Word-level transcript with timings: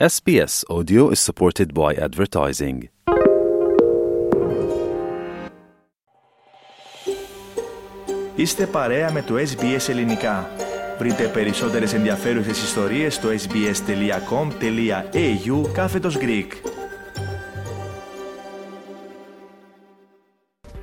SBS 0.00 0.64
Audio 0.68 1.10
is 1.10 1.20
supported 1.20 1.72
by 1.72 1.94
advertising. 1.94 2.78
Είστε 8.36 8.66
παρέα 8.66 9.12
με 9.12 9.22
το 9.22 9.34
SBS 9.34 9.88
Ελληνικά. 9.88 10.50
Βρείτε 10.98 11.28
περισσότερες 11.28 11.92
ενδιαφέρουσες 11.92 12.62
ιστορίες 12.62 13.14
στο 13.14 13.28
sbs.com.au 13.28 14.02
κάθετος 15.72 16.16
Greek. 16.18 16.48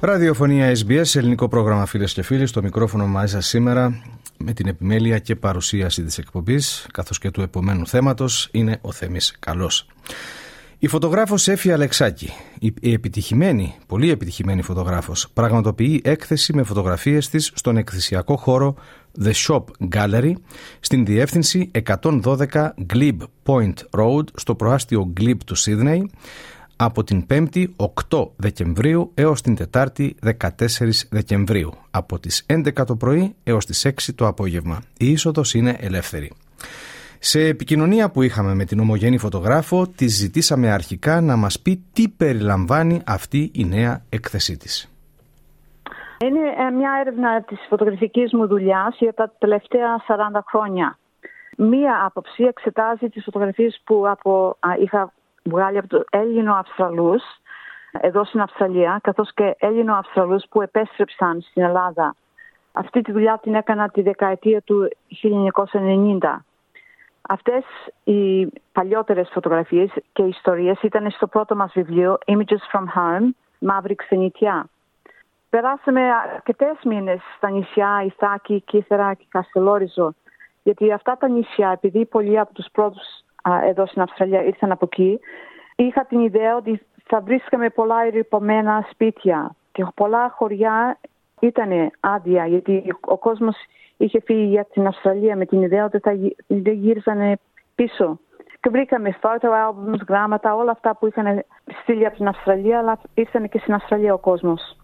Ραδιοφωνία 0.00 0.72
SBS, 0.76 1.14
ελληνικό 1.14 1.48
πρόγραμμα 1.48 1.86
φίλες 1.86 2.12
και 2.12 2.22
φίλοι, 2.22 2.46
στο 2.46 2.62
μικρόφωνο 2.62 3.06
μαζί 3.06 3.32
σας 3.32 3.46
σήμερα 3.46 4.02
με 4.38 4.52
την 4.52 4.66
επιμέλεια 4.66 5.18
και 5.18 5.36
παρουσίαση 5.36 6.02
της 6.02 6.18
εκπομπής 6.18 6.86
καθώς 6.92 7.18
και 7.18 7.30
του 7.30 7.42
επομένου 7.42 7.86
θέματος 7.86 8.48
είναι 8.52 8.78
ο 8.80 8.92
Θέμης 8.92 9.36
Καλός. 9.38 9.86
Η 10.78 10.86
φωτογράφος 10.86 11.48
Έφη 11.48 11.72
Αλεξάκη, 11.72 12.32
η 12.80 12.92
επιτυχημένη, 12.92 13.74
πολύ 13.86 14.10
επιτυχημένη 14.10 14.62
φωτογράφος, 14.62 15.28
πραγματοποιεί 15.32 16.00
έκθεση 16.04 16.54
με 16.54 16.62
φωτογραφίες 16.62 17.28
της 17.28 17.52
στον 17.54 17.76
εκθεσιακό 17.76 18.36
χώρο 18.36 18.74
The 19.24 19.32
Shop 19.46 19.64
Gallery 19.94 20.32
στην 20.80 21.04
διεύθυνση 21.04 21.70
112 22.00 22.74
Glebe 22.94 23.18
Point 23.46 23.74
Road 23.98 24.24
στο 24.34 24.54
προάστιο 24.54 25.12
Glebe 25.20 25.44
του 25.46 25.54
Σίδνεϊ 25.54 26.10
από 26.76 27.04
την 27.04 27.26
5η 27.30 27.66
8 28.10 28.28
Δεκεμβρίου 28.36 29.12
έως 29.14 29.42
την 29.42 29.56
4η 29.72 30.10
14 30.22 30.30
Δεκεμβρίου 31.10 31.72
από 31.90 32.18
τις 32.18 32.46
11 32.48 32.86
το 32.86 32.96
πρωί 32.96 33.34
έως 33.44 33.66
τις 33.66 33.86
6 33.86 34.14
το 34.14 34.26
απόγευμα. 34.26 34.78
Η 34.98 35.10
είσοδος 35.10 35.54
είναι 35.54 35.76
ελεύθερη. 35.80 36.32
Σε 37.18 37.40
επικοινωνία 37.40 38.10
που 38.10 38.22
είχαμε 38.22 38.54
με 38.54 38.64
την 38.64 38.80
ομογένη 38.80 39.18
φωτογράφο, 39.18 39.86
τη 39.86 40.06
ζητήσαμε 40.06 40.70
αρχικά 40.70 41.20
να 41.20 41.36
μας 41.36 41.60
πει 41.60 41.84
τι 41.92 42.08
περιλαμβάνει 42.08 43.02
αυτή 43.06 43.50
η 43.54 43.64
νέα 43.64 44.02
έκθεσή 44.08 44.56
της. 44.56 44.90
Είναι 46.24 46.40
ε, 46.66 46.70
μια 46.70 46.90
έρευνα 47.00 47.42
της 47.42 47.58
φωτογραφικής 47.68 48.32
μου 48.32 48.46
δουλειάς 48.46 48.96
για 48.98 49.14
τα 49.14 49.32
τελευταία 49.38 50.04
40 50.08 50.40
χρόνια. 50.48 50.98
Μία 51.56 52.04
άποψη 52.04 52.44
εξετάζει 52.44 53.08
τις 53.08 53.24
φωτογραφίες 53.24 53.80
που 53.84 54.08
από, 54.08 54.58
είχα 54.82 55.12
βγάλει 55.48 55.78
από 55.78 55.88
το 55.88 56.04
Έλληνο-Αυστραλούς 56.10 57.22
εδώ 58.00 58.24
στην 58.24 58.40
Αυστραλία, 58.40 58.98
καθώς 59.02 59.32
και 59.34 59.56
Έλληνο-Αυστραλούς 59.58 60.44
που 60.50 60.62
επέστρεψαν 60.62 61.40
στην 61.40 61.62
Ελλάδα. 61.62 62.14
Αυτή 62.72 63.00
τη 63.00 63.12
δουλειά 63.12 63.38
την 63.42 63.54
έκανα 63.54 63.88
τη 63.88 64.02
δεκαετία 64.02 64.60
του 64.60 64.88
1990. 65.08 66.44
Αυτές 67.28 67.64
οι 68.04 68.46
παλιότερες 68.72 69.28
φωτογραφίες 69.32 69.90
και 70.12 70.22
ιστορίες 70.22 70.82
ήταν 70.82 71.10
στο 71.10 71.26
πρώτο 71.26 71.56
μας 71.56 71.72
βιβλίο 71.74 72.18
Images 72.26 72.62
from 72.72 72.84
Home, 72.96 73.28
Μαύρη 73.58 73.94
Ξενιτιά. 73.94 74.66
Περάσαμε 75.50 76.00
αρκετές 76.34 76.76
μήνες 76.84 77.20
στα 77.36 77.50
νησιά 77.50 78.02
Ιθάκη, 78.04 78.60
Κύθερα 78.60 79.14
και 79.14 79.24
Καστελόριζο. 79.28 80.14
Γιατί 80.62 80.92
αυτά 80.92 81.16
τα 81.16 81.28
νησιά, 81.28 81.70
επειδή 81.70 82.06
πολλοί 82.06 82.38
από 82.38 82.54
τους 82.54 82.66
πρώτους 82.72 83.24
εδώ 83.64 83.86
στην 83.86 84.02
Αυστραλία 84.02 84.44
ήρθαν 84.44 84.72
από 84.72 84.84
εκεί, 84.84 85.20
είχα 85.76 86.04
την 86.04 86.20
ιδέα 86.20 86.56
ότι 86.56 86.80
θα 87.04 87.20
βρίσκαμε 87.20 87.68
πολλά 87.68 88.04
ερυπωμένα 88.04 88.86
σπίτια 88.90 89.54
και 89.72 89.86
πολλά 89.94 90.30
χωριά 90.30 90.98
ήταν 91.40 91.90
άδεια 92.00 92.46
γιατί 92.46 92.94
ο 93.00 93.16
κόσμος 93.18 93.56
είχε 93.96 94.20
φύγει 94.20 94.44
για 94.44 94.66
την 94.72 94.86
Αυστραλία 94.86 95.36
με 95.36 95.46
την 95.46 95.62
ιδέα 95.62 95.84
ότι 95.84 95.98
θα 95.98 96.12
γύριζαν 96.72 97.38
πίσω. 97.74 98.18
Και 98.60 98.70
βρήκαμε 98.70 99.18
photo 99.22 99.48
albums, 99.48 100.00
γράμματα, 100.08 100.54
όλα 100.54 100.70
αυτά 100.70 100.96
που 100.96 101.06
είχαν 101.06 101.44
στείλει 101.82 102.06
από 102.06 102.16
την 102.16 102.28
Αυστραλία, 102.28 102.78
αλλά 102.78 102.98
ήρθαν 103.14 103.48
και 103.48 103.58
στην 103.58 103.74
Αυστραλία 103.74 104.14
ο 104.14 104.18
κόσμος. 104.18 104.76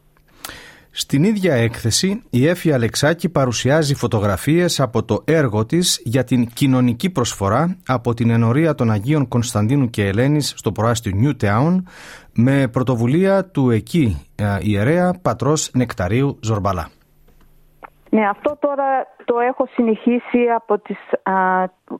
Στην 0.94 1.24
ίδια 1.24 1.54
έκθεση, 1.54 2.22
η 2.30 2.46
Έφη 2.46 2.72
Αλεξάκη 2.72 3.28
παρουσιάζει 3.28 3.94
φωτογραφίες 3.94 4.80
από 4.80 5.04
το 5.04 5.22
έργο 5.24 5.66
της 5.66 6.02
για 6.04 6.24
την 6.24 6.46
κοινωνική 6.46 7.10
προσφορά 7.10 7.76
από 7.86 8.14
την 8.14 8.30
ενορία 8.30 8.74
των 8.74 8.90
Αγίων 8.90 9.28
Κωνσταντίνου 9.28 9.90
και 9.90 10.06
Ελένης 10.06 10.54
στο 10.56 10.72
προάστιο 10.72 11.12
Newtown 11.22 11.82
με 12.34 12.68
πρωτοβουλία 12.72 13.44
του 13.44 13.70
εκεί 13.70 14.32
ε, 14.36 14.58
ιερέα 14.60 15.14
πατρός 15.22 15.70
Νεκταρίου 15.74 16.38
Ζορμπαλά. 16.42 16.88
Ναι, 18.10 18.28
αυτό 18.28 18.56
τώρα 18.60 19.06
το 19.24 19.38
έχω 19.38 19.66
συνεχίσει 19.74 20.38
από 20.56 20.78
τις 20.78 20.98
α, 21.22 21.32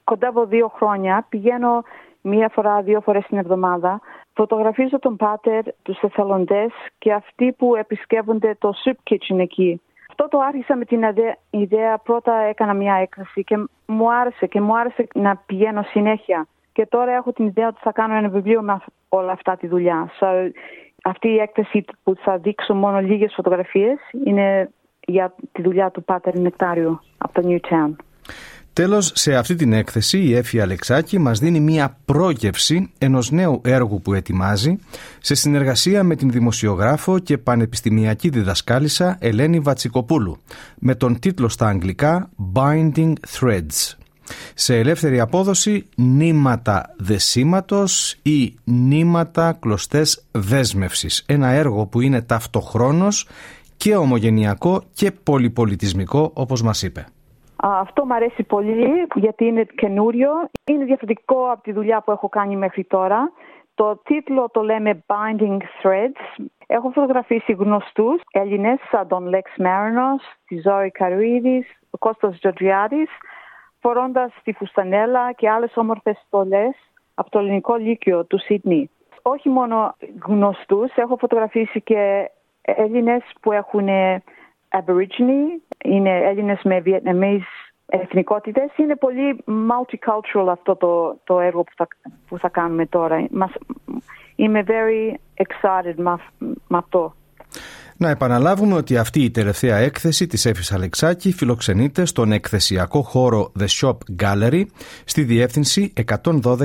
κοντά 0.04 0.28
από 0.28 0.46
δύο 0.46 0.72
χρόνια. 0.76 1.26
Πηγαίνω 1.28 1.82
μία 2.20 2.50
φορά, 2.52 2.82
δύο 2.82 3.00
φορές 3.00 3.24
την 3.26 3.38
εβδομάδα 3.38 4.00
Φωτογραφίζω 4.34 4.98
τον 4.98 5.16
Πάτερ, 5.16 5.62
τους 5.82 5.98
εθελοντές 6.00 6.70
και 6.98 7.12
αυτοί 7.12 7.52
που 7.52 7.76
επισκέπτονται 7.76 8.56
το 8.58 8.72
soup 8.84 9.10
kitchen 9.10 9.38
εκεί. 9.38 9.80
Αυτό 10.08 10.28
το 10.28 10.38
άρχισα 10.38 10.76
με 10.76 10.84
την 10.84 11.02
ιδέα, 11.50 11.98
πρώτα 11.98 12.34
έκανα 12.34 12.74
μια 12.74 12.94
έκθεση 12.94 13.44
και 13.44 13.56
μου 13.86 14.12
άρεσε 14.12 14.46
και 14.46 14.60
μου 14.60 14.78
άρεσε 14.78 15.06
να 15.14 15.36
πηγαίνω 15.36 15.82
συνέχεια. 15.82 16.46
Και 16.72 16.86
τώρα 16.86 17.12
έχω 17.12 17.32
την 17.32 17.46
ιδέα 17.46 17.68
ότι 17.68 17.80
θα 17.82 17.92
κάνω 17.92 18.14
ένα 18.14 18.28
βιβλίο 18.28 18.62
με 18.62 18.80
όλα 19.08 19.32
αυτά 19.32 19.56
τη 19.56 19.66
δουλειά. 19.66 20.10
So, 20.20 20.26
αυτή 21.04 21.28
η 21.28 21.38
έκθεση 21.38 21.84
που 22.02 22.14
θα 22.14 22.38
δείξω 22.38 22.74
μόνο 22.74 23.00
λίγες 23.00 23.32
φωτογραφίες 23.36 23.98
είναι 24.24 24.70
για 25.06 25.34
τη 25.52 25.62
δουλειά 25.62 25.90
του 25.90 26.04
Πάτερ 26.04 26.38
Νεκτάριου 26.38 27.00
από 27.18 27.40
το 27.40 27.48
Newtown. 27.48 27.94
Τέλος, 28.74 29.12
σε 29.14 29.34
αυτή 29.34 29.54
την 29.54 29.72
έκθεση 29.72 30.18
η 30.18 30.34
Έφη 30.34 30.60
Αλεξάκη 30.60 31.18
μας 31.18 31.38
δίνει 31.38 31.60
μία 31.60 31.98
πρόγευση 32.04 32.92
ενός 32.98 33.30
νέου 33.30 33.60
έργου 33.64 34.02
που 34.02 34.14
ετοιμάζει 34.14 34.78
σε 35.20 35.34
συνεργασία 35.34 36.02
με 36.02 36.16
την 36.16 36.30
δημοσιογράφο 36.30 37.18
και 37.18 37.38
πανεπιστημιακή 37.38 38.28
διδασκάλισσα 38.28 39.16
Ελένη 39.20 39.60
Βατσικοπούλου 39.60 40.38
με 40.78 40.94
τον 40.94 41.18
τίτλο 41.18 41.48
στα 41.48 41.68
αγγλικά 41.68 42.30
Binding 42.54 43.12
Threads. 43.38 43.94
Σε 44.54 44.78
ελεύθερη 44.78 45.20
απόδοση 45.20 45.84
νήματα 45.94 46.94
δεσίματος 46.98 48.16
ή 48.22 48.54
νήματα 48.64 49.52
κλωστές 49.60 50.24
δέσμευσης. 50.30 51.22
Ένα 51.26 51.48
έργο 51.48 51.86
που 51.86 52.00
είναι 52.00 52.22
ταυτοχρόνος 52.22 53.28
και 53.76 53.96
ομογενειακό 53.96 54.82
και 54.92 55.10
πολυπολιτισμικό 55.10 56.30
όπως 56.34 56.62
μας 56.62 56.82
είπε. 56.82 57.06
Αυτό 57.64 58.04
μου 58.06 58.14
αρέσει 58.14 58.42
πολύ 58.42 59.06
γιατί 59.14 59.44
είναι 59.44 59.64
καινούριο. 59.64 60.30
Είναι 60.64 60.84
διαφορετικό 60.84 61.50
από 61.50 61.62
τη 61.62 61.72
δουλειά 61.72 62.00
που 62.00 62.10
έχω 62.10 62.28
κάνει 62.28 62.56
μέχρι 62.56 62.84
τώρα. 62.84 63.32
Το 63.74 63.96
τίτλο 64.04 64.48
το 64.52 64.62
λέμε 64.62 65.04
Binding 65.06 65.58
Threads. 65.82 66.44
Έχω 66.66 66.90
φωτογραφίσει 66.90 67.52
γνωστούς 67.52 68.20
Έλληνες 68.32 68.78
σαν 68.90 69.08
τον 69.08 69.26
Λέξ 69.26 69.50
Μάρινος, 69.58 70.22
τη 70.46 70.60
Ζόρι 70.60 70.90
Καρουίδης, 70.90 71.66
ο 71.90 71.98
Κώστας 71.98 72.38
Τζοτριάδης, 72.38 73.10
φορώντας 73.80 74.32
τη 74.44 74.52
φουστανέλα 74.52 75.32
και 75.32 75.50
άλλες 75.50 75.76
όμορφες 75.76 76.22
στολές 76.26 76.74
από 77.14 77.30
το 77.30 77.38
ελληνικό 77.38 77.74
λύκειο 77.74 78.24
του 78.24 78.38
Σίδνη. 78.38 78.90
Όχι 79.22 79.48
μόνο 79.48 79.94
γνωστούς, 80.26 80.94
έχω 80.94 81.16
φωτογραφίσει 81.16 81.80
και 81.80 82.30
Έλληνες 82.62 83.22
που 83.40 83.52
έχουν 83.52 83.88
Aborigine, 84.72 85.60
είναι 85.84 86.10
Έλληνες 86.10 86.60
με 86.62 86.82
Vietnamese 86.86 87.72
εθνικότητες. 87.86 88.76
Είναι 88.76 88.96
πολύ 88.96 89.44
multicultural 89.46 90.46
αυτό 90.48 90.76
το, 90.76 91.20
το 91.24 91.40
έργο 91.40 91.62
που 91.62 91.72
θα, 91.76 91.86
που 92.28 92.38
θα 92.38 92.48
κάνουμε 92.48 92.86
τώρα. 92.86 93.28
είμαι 94.36 94.64
very 94.66 95.14
excited 95.42 95.94
με 96.68 96.78
αυτό. 96.78 97.14
Να 98.02 98.10
επαναλάβουμε 98.10 98.74
ότι 98.74 98.96
αυτή 98.96 99.22
η 99.22 99.30
τελευταία 99.30 99.76
έκθεση 99.76 100.26
της 100.26 100.46
Έφης 100.46 100.72
Αλεξάκη 100.72 101.32
φιλοξενείται 101.32 102.04
στον 102.04 102.32
εκθεσιακό 102.32 103.02
χώρο 103.02 103.52
The 103.58 103.66
Shop 103.66 103.96
Gallery 104.22 104.62
στη 105.04 105.22
διεύθυνση 105.22 105.92
112 106.22 106.64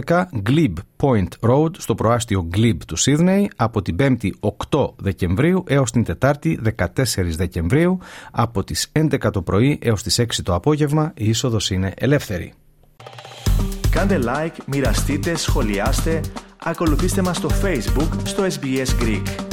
Glebe 0.50 0.74
Point 0.98 1.28
Road 1.50 1.70
στο 1.78 1.96
προάστιο 1.96 2.50
Glebe 2.56 2.78
του 2.88 2.96
Σίδνεϊ 2.96 3.50
από 3.56 3.82
την 3.82 3.96
5η 4.00 4.30
8 4.70 4.90
Δεκεμβρίου 4.96 5.64
έως 5.68 5.92
την 5.92 6.06
4η 6.20 6.56
14 6.78 6.86
Δεκεμβρίου 7.36 8.00
από 8.32 8.64
τις 8.64 8.92
11 9.00 9.32
το 9.32 9.42
πρωί 9.42 9.80
έως 9.82 10.04
τις 10.04 10.22
6 10.22 10.26
το 10.44 10.54
απόγευμα 10.54 11.12
η 11.16 11.30
είσοδος 11.30 11.70
είναι 11.70 11.94
ελεύθερη. 11.98 12.54
Κάντε 13.90 14.20
like, 14.24 14.56
μοιραστείτε, 14.66 15.36
σχολιάστε, 15.36 16.22
ακολουθήστε 16.64 17.22
μας 17.22 17.38
στο 17.38 17.50
Facebook 17.64 18.10
στο 18.24 18.44
SBS 18.44 19.04
Greek. 19.04 19.47